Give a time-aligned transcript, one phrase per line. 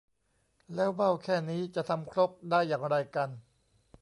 [0.75, 3.29] แล้วเบ้าแค่นี้จะทำครกได้อย่างไรกัน